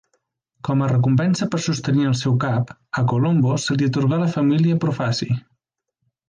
Com 0.67 0.79
a 0.85 0.87
recompensa 0.91 1.47
per 1.55 1.59
sostenir 1.65 2.07
el 2.11 2.15
seu 2.21 2.35
cap, 2.45 2.73
a 3.03 3.05
Colombo 3.13 3.53
se 3.65 3.77
li 3.81 3.91
atorgà 3.91 4.21
la 4.23 4.31
família 4.37 4.81
Profaci. 4.87 5.31